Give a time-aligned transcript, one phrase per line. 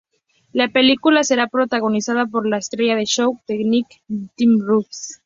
[0.51, 5.09] La película será protagonizada por la estrella del show de Nickelodeon "Big Time Rush".